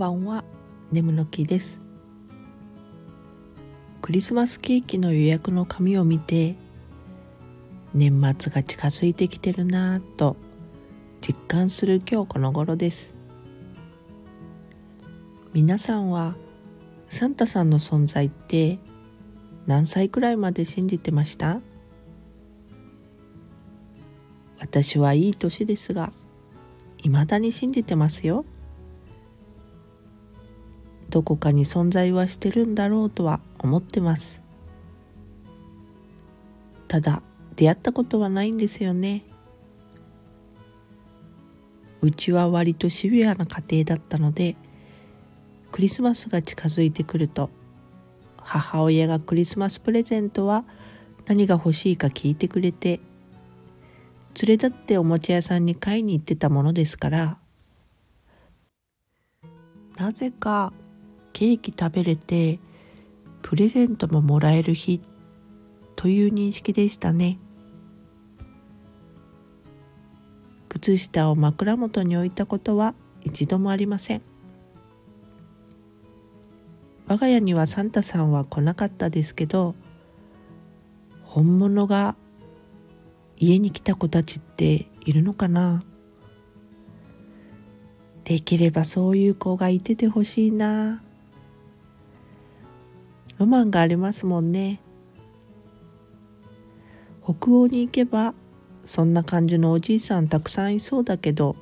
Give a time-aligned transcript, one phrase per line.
[0.00, 0.44] ばんは、
[0.90, 1.78] ネムの木です。
[4.00, 6.56] クリスマスケーキの予約の紙を見て、
[7.92, 10.38] 年末が近づいてきてるなぁと
[11.20, 13.14] 実感する今日この頃です。
[15.52, 16.34] 皆さんは
[17.10, 18.78] サンタさんの存在って
[19.66, 21.60] 何歳くらいまで信じてました？
[24.60, 26.10] 私はいい年ですが、
[27.02, 28.46] 未だに信じてますよ。
[31.10, 34.40] どこかに存在はしてるんだろうとは思ってます。
[36.88, 37.22] ただ
[37.56, 39.24] 出会ったことはないんですよね。
[42.00, 44.56] うちは割とシビアな家庭だったので
[45.70, 47.50] クリスマスが近づいてくると
[48.38, 50.64] 母親がクリスマスプレゼントは
[51.26, 53.00] 何が欲しいか聞いてくれて
[54.42, 57.38] 連れ立っておもちゃ屋さんに買いに行ってたものですから。
[59.98, 60.72] なぜか
[61.40, 62.58] ケーキ食べれて
[63.40, 65.00] プレゼントももらえる日
[65.96, 67.38] という認識でしたね。
[70.68, 74.22] 靴下を枕元に置いたことは一度もありません。
[77.06, 79.74] 我が家にはサンタさんは来なかったですけど
[81.22, 82.16] 本物が
[83.38, 85.82] 家に来た子たちっているのかな。
[88.24, 91.02] できればそういう子がいててほしいな。
[93.40, 94.82] ロマンがありますもんね
[97.24, 98.34] 北欧に行けば
[98.84, 101.56] そんな感じのおじいさんたくさんいそうだけど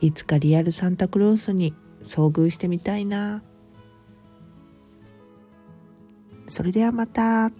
[0.00, 3.44] いつかリアルサンタクロースに遭遇してみたいな
[6.48, 7.52] それではまた。